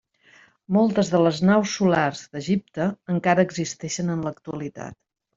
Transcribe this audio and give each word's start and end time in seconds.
Moltes 0.75 1.09
de 1.15 1.19
les 1.25 1.41
naus 1.49 1.73
solars 1.79 2.23
d'Egipte 2.37 2.87
encara 3.17 3.45
existeixen 3.49 4.09
en 4.15 4.25
l'actualitat. 4.29 4.99